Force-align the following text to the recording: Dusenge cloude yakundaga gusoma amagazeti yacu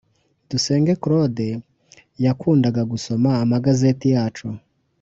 Dusenge 0.49 0.93
cloude 1.03 1.49
yakundaga 2.25 2.81
gusoma 2.91 3.29
amagazeti 3.43 4.07
yacu 4.15 4.47